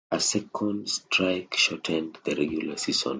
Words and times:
A 0.09 0.19
second 0.19 0.89
strike 0.89 1.53
shortened 1.55 2.17
the 2.23 2.33
regular 2.33 2.75
season. 2.75 3.09